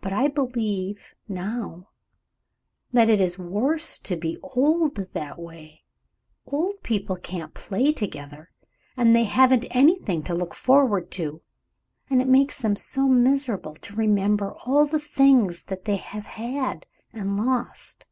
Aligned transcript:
But 0.00 0.14
I 0.14 0.28
believe, 0.28 1.14
now, 1.28 1.90
that 2.94 3.10
it 3.10 3.20
is 3.20 3.38
worse 3.38 3.98
to 3.98 4.16
be 4.16 4.38
old 4.38 4.94
that 4.96 5.38
way. 5.38 5.84
Old 6.46 6.82
people 6.82 7.16
can't 7.16 7.52
play 7.52 7.92
together, 7.92 8.50
and 8.96 9.14
they 9.14 9.24
haven't 9.24 9.66
anything 9.70 10.22
to 10.22 10.34
look 10.34 10.54
forward 10.54 11.10
to, 11.20 11.42
and 12.08 12.22
it 12.22 12.26
makes 12.28 12.62
them 12.62 12.74
so 12.74 13.06
miserable 13.06 13.74
to 13.82 13.94
remember 13.96 14.54
all 14.64 14.86
the 14.86 14.98
things 14.98 15.64
they 15.64 15.96
have 15.96 16.24
had 16.24 16.86
and 17.12 17.36
lost. 17.36 18.06